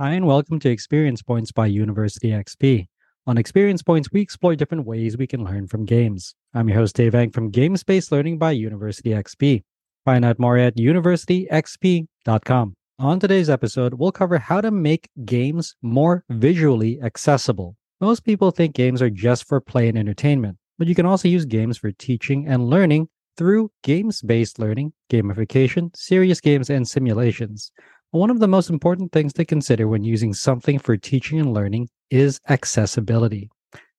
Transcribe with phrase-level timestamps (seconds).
[0.00, 2.86] Hi, and welcome to Experience Points by University XP.
[3.26, 6.36] On Experience Points, we explore different ways we can learn from games.
[6.54, 9.64] I'm your host, Dave Ang from Games Based Learning by University XP.
[10.04, 12.74] Find out more at universityxp.com.
[13.00, 17.74] On today's episode, we'll cover how to make games more visually accessible.
[18.00, 21.44] Most people think games are just for play and entertainment, but you can also use
[21.44, 27.72] games for teaching and learning through games based learning, gamification, serious games, and simulations.
[28.10, 31.90] One of the most important things to consider when using something for teaching and learning
[32.08, 33.50] is accessibility.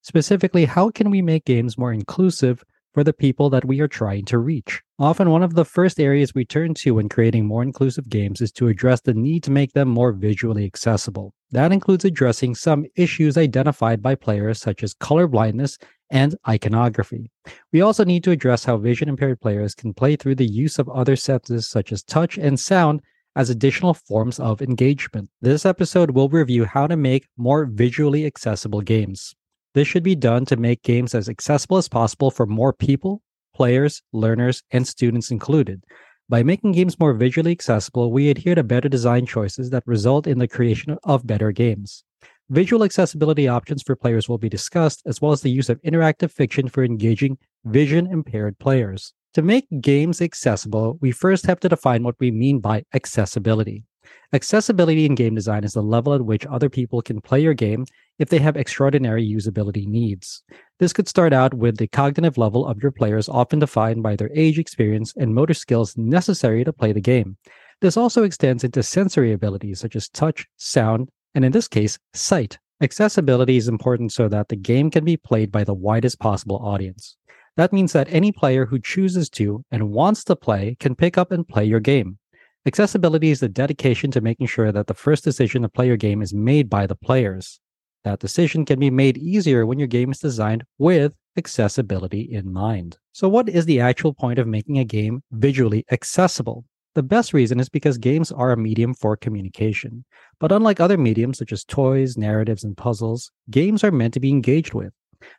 [0.02, 4.24] Specifically, how can we make games more inclusive for the people that we are trying
[4.24, 4.82] to reach?
[4.98, 8.50] Often, one of the first areas we turn to when creating more inclusive games is
[8.52, 11.32] to address the need to make them more visually accessible.
[11.52, 15.78] That includes addressing some issues identified by players, such as color blindness
[16.10, 17.30] and iconography.
[17.72, 20.88] We also need to address how vision impaired players can play through the use of
[20.88, 23.02] other senses, such as touch and sound,
[23.36, 25.30] as additional forms of engagement.
[25.40, 29.34] This episode will review how to make more visually accessible games.
[29.74, 33.22] This should be done to make games as accessible as possible for more people,
[33.54, 35.84] players, learners, and students included.
[36.28, 40.38] By making games more visually accessible, we adhere to better design choices that result in
[40.38, 42.04] the creation of better games.
[42.50, 46.32] Visual accessibility options for players will be discussed, as well as the use of interactive
[46.32, 49.14] fiction for engaging vision impaired players.
[49.34, 53.84] To make games accessible, we first have to define what we mean by accessibility.
[54.32, 57.84] Accessibility in game design is the level at which other people can play your game
[58.18, 60.42] if they have extraordinary usability needs.
[60.80, 64.30] This could start out with the cognitive level of your players, often defined by their
[64.34, 67.36] age, experience, and motor skills necessary to play the game.
[67.80, 72.58] This also extends into sensory abilities such as touch, sound, and in this case, sight.
[72.80, 77.16] Accessibility is important so that the game can be played by the widest possible audience.
[77.56, 81.32] That means that any player who chooses to and wants to play can pick up
[81.32, 82.18] and play your game.
[82.66, 86.22] Accessibility is the dedication to making sure that the first decision to play your game
[86.22, 87.60] is made by the players.
[88.04, 92.98] That decision can be made easier when your game is designed with accessibility in mind.
[93.12, 96.64] So, what is the actual point of making a game visually accessible?
[96.94, 100.04] The best reason is because games are a medium for communication.
[100.38, 104.30] But unlike other mediums such as toys, narratives, and puzzles, games are meant to be
[104.30, 104.92] engaged with.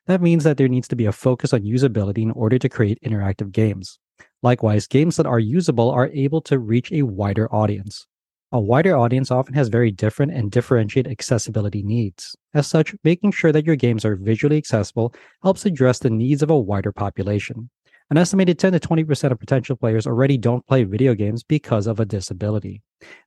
[0.08, 3.00] That means that there needs to be a focus on usability in order to create
[3.04, 4.00] interactive games.
[4.44, 8.08] Likewise, games that are usable are able to reach a wider audience.
[8.54, 12.36] A wider audience often has very different and differentiated accessibility needs.
[12.54, 16.50] As such, making sure that your games are visually accessible helps address the needs of
[16.50, 17.70] a wider population.
[18.10, 22.02] An estimated 10 to 20% of potential players already don't play video games because of
[22.02, 22.82] a disability.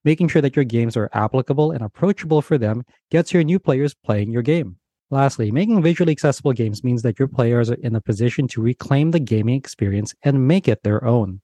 [0.04, 3.94] Making sure that your games are applicable and approachable for them gets your new players
[3.94, 4.76] playing your game.
[5.10, 9.10] Lastly, making visually accessible games means that your players are in a position to reclaim
[9.10, 11.40] the gaming experience and make it their own.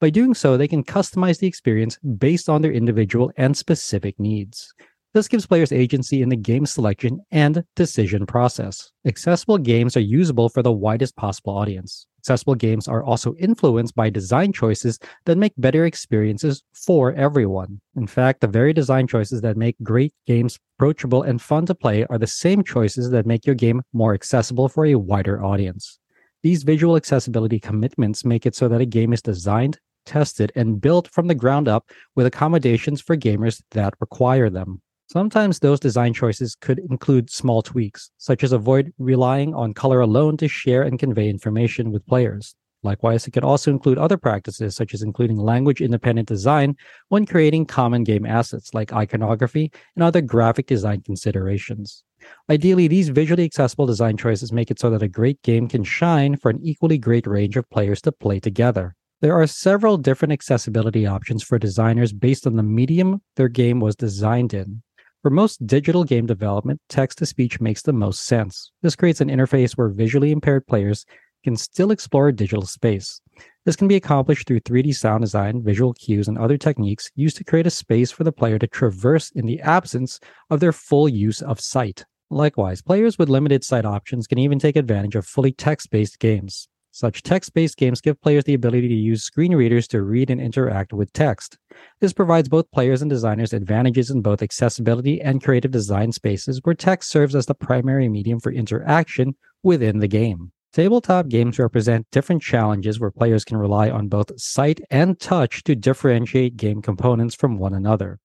[0.00, 4.74] By doing so, they can customize the experience based on their individual and specific needs.
[5.14, 8.90] This gives players agency in the game selection and decision process.
[9.06, 12.06] Accessible games are usable for the widest possible audience.
[12.22, 17.80] Accessible games are also influenced by design choices that make better experiences for everyone.
[17.96, 22.06] In fact, the very design choices that make great games approachable and fun to play
[22.10, 25.98] are the same choices that make your game more accessible for a wider audience.
[26.44, 31.08] These visual accessibility commitments make it so that a game is designed, tested, and built
[31.08, 34.80] from the ground up with accommodations for gamers that require them.
[35.12, 40.38] Sometimes those design choices could include small tweaks, such as avoid relying on color alone
[40.38, 42.54] to share and convey information with players.
[42.82, 46.76] Likewise, it could also include other practices, such as including language independent design
[47.10, 52.04] when creating common game assets like iconography and other graphic design considerations.
[52.48, 56.38] Ideally, these visually accessible design choices make it so that a great game can shine
[56.38, 58.94] for an equally great range of players to play together.
[59.20, 63.94] There are several different accessibility options for designers based on the medium their game was
[63.94, 64.82] designed in.
[65.22, 68.72] For most digital game development, text to speech makes the most sense.
[68.82, 71.06] This creates an interface where visually impaired players
[71.44, 73.20] can still explore a digital space.
[73.64, 77.44] This can be accomplished through 3D sound design, visual cues, and other techniques used to
[77.44, 80.18] create a space for the player to traverse in the absence
[80.50, 82.04] of their full use of sight.
[82.28, 86.66] Likewise, players with limited sight options can even take advantage of fully text based games.
[86.94, 90.38] Such text based games give players the ability to use screen readers to read and
[90.38, 91.56] interact with text.
[92.00, 96.74] This provides both players and designers advantages in both accessibility and creative design spaces where
[96.74, 100.52] text serves as the primary medium for interaction within the game.
[100.74, 105.74] Tabletop games represent different challenges where players can rely on both sight and touch to
[105.74, 108.20] differentiate game components from one another.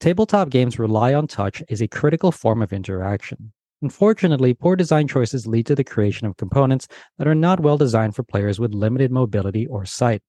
[0.00, 3.52] Tabletop games rely on touch as a critical form of interaction.
[3.82, 6.86] Unfortunately, poor design choices lead to the creation of components
[7.18, 10.22] that are not well designed for players with limited mobility or sight.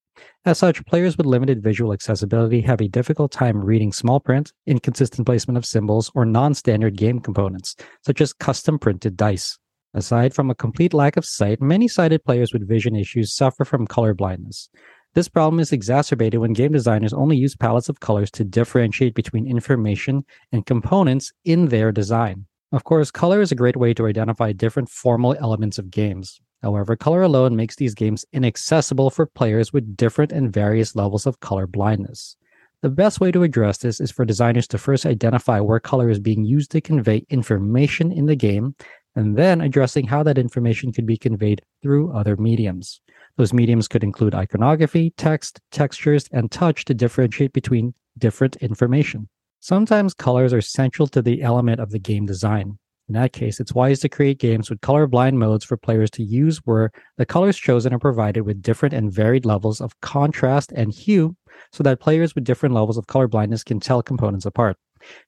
[0.45, 5.27] As such, players with limited visual accessibility have a difficult time reading small print, inconsistent
[5.27, 9.57] placement of symbols, or non standard game components, such as custom printed dice.
[9.93, 13.85] Aside from a complete lack of sight, many sighted players with vision issues suffer from
[13.85, 14.69] color blindness.
[15.13, 19.47] This problem is exacerbated when game designers only use palettes of colors to differentiate between
[19.47, 22.47] information and components in their design.
[22.73, 26.41] Of course, color is a great way to identify different formal elements of games.
[26.63, 31.39] However, color alone makes these games inaccessible for players with different and various levels of
[31.39, 32.35] color blindness.
[32.81, 36.19] The best way to address this is for designers to first identify where color is
[36.19, 38.73] being used to convey information in the game,
[39.15, 43.01] and then addressing how that information could be conveyed through other mediums.
[43.37, 49.29] Those mediums could include iconography, text, textures, and touch to differentiate between different information.
[49.63, 52.77] Sometimes colors are central to the element of the game design.
[53.07, 56.57] In that case, it's wise to create games with colorblind modes for players to use
[56.65, 61.37] where the colors chosen are provided with different and varied levels of contrast and hue
[61.71, 64.75] so that players with different levels of colorblindness can tell components apart.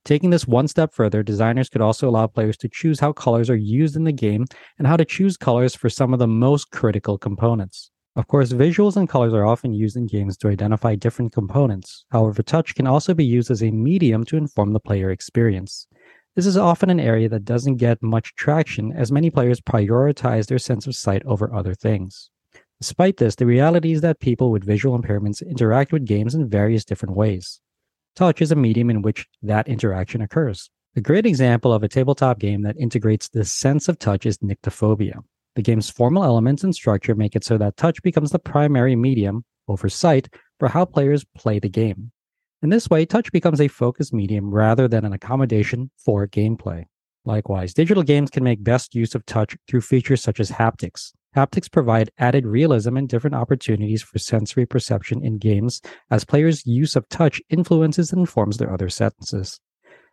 [0.03, 3.55] Taking this one step further, designers could also allow players to choose how colors are
[3.55, 4.47] used in the game
[4.77, 7.89] and how to choose colors for some of the most critical components.
[8.15, 12.05] Of course, visuals and colors are often used in games to identify different components.
[12.11, 15.85] However, touch can also be used as a medium to inform the player experience.
[16.35, 20.59] This is often an area that doesn't get much traction as many players prioritize their
[20.59, 22.29] sense of sight over other things.
[22.79, 26.85] Despite this, the reality is that people with visual impairments interact with games in various
[26.85, 27.59] different ways.
[28.15, 30.69] Touch is a medium in which that interaction occurs.
[30.95, 35.21] A great example of a tabletop game that integrates the sense of touch is Nyctophobia.
[35.55, 39.45] The game's formal elements and structure make it so that touch becomes the primary medium,
[39.67, 40.27] over sight,
[40.59, 42.11] for how players play the game.
[42.61, 46.85] In this way, touch becomes a focus medium rather than an accommodation for gameplay.
[47.23, 51.11] Likewise, digital games can make best use of touch through features such as haptics.
[51.35, 56.95] Haptics provide added realism and different opportunities for sensory perception in games as players' use
[56.95, 59.59] of touch influences and informs their other senses.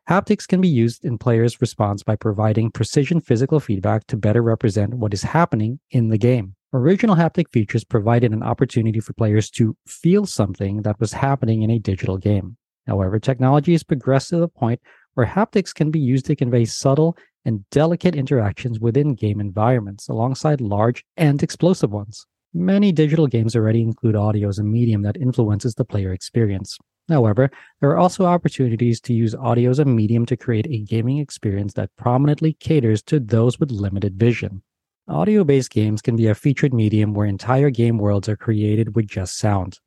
[0.08, 4.94] Haptics can be used in players' response by providing precision physical feedback to better represent
[4.94, 6.56] what is happening in the game.
[6.72, 11.70] Original haptic features provided an opportunity for players to feel something that was happening in
[11.70, 12.56] a digital game.
[12.88, 14.80] However, technology has progressed to the point
[15.14, 20.60] where haptics can be used to convey subtle and delicate interactions within game environments alongside
[20.60, 22.26] large and explosive ones.
[22.52, 26.76] Many digital games already include audio as a medium that influences the player experience.
[27.08, 27.50] However,
[27.80, 31.74] there are also opportunities to use audio as a medium to create a gaming experience
[31.74, 34.62] that prominently caters to those with limited vision.
[35.08, 39.08] Audio based games can be a featured medium where entire game worlds are created with
[39.08, 39.80] just sound.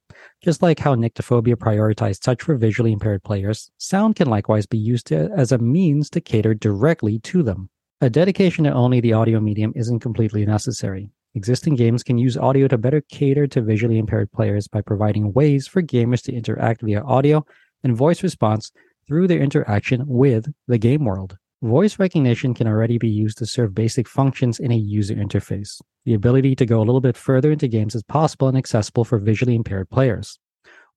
[0.43, 5.07] Just like how Nyctophobia prioritized touch for visually impaired players, sound can likewise be used
[5.07, 7.69] to, as a means to cater directly to them.
[8.01, 11.09] A dedication to only the audio medium isn't completely necessary.
[11.35, 15.67] Existing games can use audio to better cater to visually impaired players by providing ways
[15.67, 17.45] for gamers to interact via audio
[17.83, 18.71] and voice response
[19.05, 21.37] through their interaction with the game world.
[21.61, 25.81] Voice recognition can already be used to serve basic functions in a user interface.
[26.05, 29.19] The ability to go a little bit further into games is possible and accessible for
[29.19, 30.39] visually impaired players.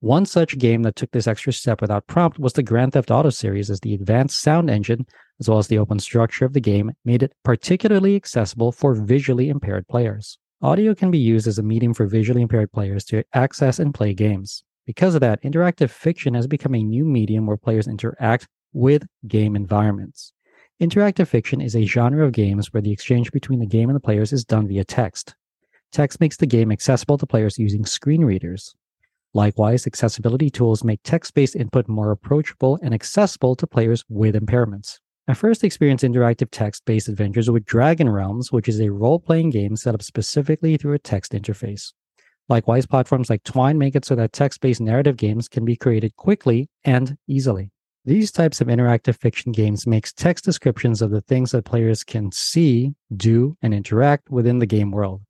[0.01, 3.31] One such game that took this extra step without prompt was the Grand Theft Auto
[3.31, 5.05] series, as the advanced sound engine,
[5.41, 9.49] as well as the open structure of the game, made it particularly accessible for visually
[9.49, 10.39] impaired players.
[10.61, 14.13] Audio can be used as a medium for visually impaired players to access and play
[14.13, 14.65] games.
[14.87, 19.55] Because of that, interactive fiction has become a new medium where players interact with game
[19.55, 20.33] environments.
[20.81, 24.01] Interactive fiction is a genre of games where the exchange between the game and the
[24.01, 25.35] players is done via text.
[25.93, 28.75] Text makes the game accessible to players using screen readers.
[29.35, 34.99] Likewise, accessibility tools make text based input more approachable and accessible to players with impairments.
[35.31, 39.51] I first experienced interactive text based adventures with Dragon Realms, which is a role playing
[39.51, 41.93] game set up specifically through a text interface.
[42.49, 46.17] Likewise, platforms like Twine make it so that text based narrative games can be created
[46.17, 47.71] quickly and easily.
[48.07, 52.33] These types of interactive fiction games makes text descriptions of the things that players can
[52.33, 55.21] see, do, and interact within the game world.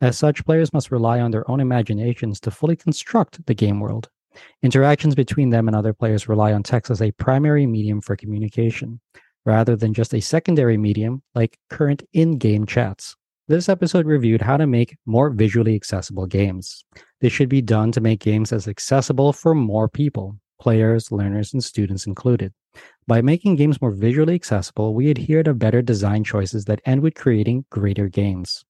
[0.00, 4.08] As such, players must rely on their own imaginations to fully construct the game world.
[4.62, 9.00] Interactions between them and other players rely on text as a primary medium for communication,
[9.44, 13.16] rather than just a secondary medium like current in game chats.
[13.46, 16.84] This episode reviewed how to make more visually accessible games.
[17.20, 21.62] This should be done to make games as accessible for more people players, learners, and
[21.62, 22.52] students included.
[23.06, 27.14] By making games more visually accessible, we adhere to better design choices that end with
[27.14, 28.64] creating greater gains.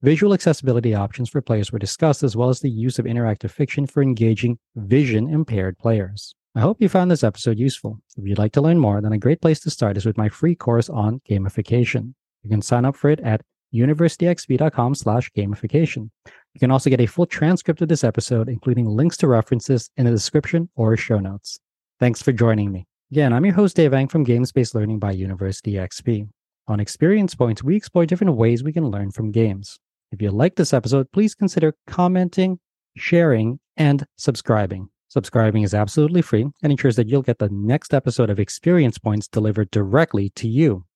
[0.00, 3.86] Visual accessibility options for players were discussed, as well as the use of interactive fiction
[3.86, 6.34] for engaging vision impaired players.
[6.56, 7.98] I hope you found this episode useful.
[8.16, 10.28] If you'd like to learn more, then a great place to start is with my
[10.28, 12.14] free course on gamification.
[12.44, 13.40] You can sign up for it at
[13.74, 16.10] universityxp.com slash gamification.
[16.54, 20.04] You can also get a full transcript of this episode, including links to references in
[20.04, 21.58] the description or show notes.
[21.98, 22.86] Thanks for joining me.
[23.10, 26.28] Again, I'm your host, Dave Ang from Games Based Learning by University XP.
[26.68, 29.80] On Experience Points, we explore different ways we can learn from games.
[30.12, 32.60] If you like this episode, please consider commenting,
[32.96, 34.88] sharing, and subscribing.
[35.14, 39.28] Subscribing is absolutely free and ensures that you'll get the next episode of Experience Points
[39.28, 40.86] delivered directly to you.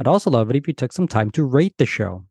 [0.00, 2.24] I'd also love it if you took some time to rate the show.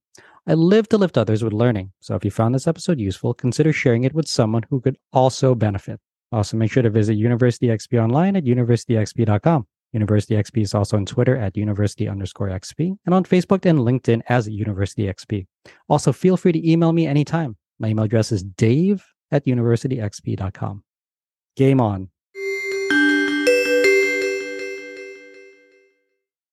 [0.46, 3.72] I live to lift others with learning, so if you found this episode useful, consider
[3.72, 6.02] sharing it with someone who could also benefit.
[6.34, 9.66] Also, make sure to visit University XP online at universityxp.com.
[9.94, 14.22] University XP is also on Twitter at university underscore XP and on Facebook and LinkedIn
[14.28, 15.48] as University XP.
[15.88, 17.56] Also, feel free to email me anytime.
[17.80, 20.84] My email address is dave at universityxp.com.
[21.56, 22.10] Game on.